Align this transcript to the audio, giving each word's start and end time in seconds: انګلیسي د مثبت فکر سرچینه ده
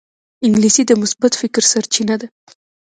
انګلیسي 0.45 0.83
د 0.87 0.91
مثبت 1.01 1.31
فکر 1.41 1.61
سرچینه 1.71 2.15
ده 2.21 2.27